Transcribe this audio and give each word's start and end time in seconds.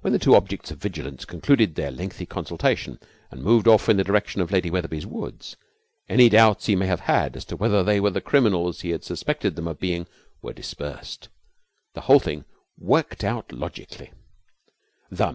When 0.00 0.14
the 0.14 0.18
two 0.18 0.34
objects 0.34 0.70
of 0.70 0.78
vigilance 0.78 1.26
concluded 1.26 1.74
their 1.74 1.90
lengthy 1.90 2.24
consultation, 2.24 2.98
and 3.30 3.42
moved 3.42 3.68
off 3.68 3.86
in 3.86 3.98
the 3.98 4.02
direction 4.02 4.40
of 4.40 4.50
Lady 4.50 4.70
Wetherby's 4.70 5.04
woods, 5.04 5.58
any 6.08 6.30
doubts 6.30 6.64
he 6.64 6.74
may 6.74 6.86
have 6.86 7.00
had 7.00 7.36
as 7.36 7.44
to 7.44 7.56
whether 7.56 7.82
they 7.84 8.00
were 8.00 8.08
the 8.08 8.22
criminals 8.22 8.80
he 8.80 8.92
had 8.92 9.04
suspected 9.04 9.54
them 9.54 9.68
of 9.68 9.78
being 9.78 10.06
were 10.40 10.54
dispersed. 10.54 11.28
The 11.92 12.00
whole 12.08 12.18
thing 12.20 12.46
worked 12.78 13.22
out 13.24 13.52
logically. 13.52 14.10